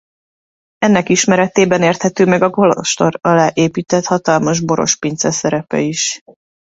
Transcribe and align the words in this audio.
Ennek 0.77 1.09
ismeretében 1.09 1.81
érthető 1.81 2.25
meg 2.25 2.41
a 2.41 2.49
kolostor 2.49 3.17
alá 3.21 3.51
épített 3.53 4.05
hatalmas 4.05 4.59
borospince 4.61 5.31
szerepe 5.31 5.79
is. 5.79 6.21